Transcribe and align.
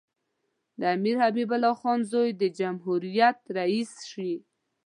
د 0.79 0.81
امیر 0.95 1.15
حبیب 1.23 1.49
الله 1.55 1.75
خان 1.79 1.99
زوی 2.11 2.29
د 2.41 2.43
جمهوریت 2.59 3.37
رییس 3.57 3.93
شي. 4.11 4.33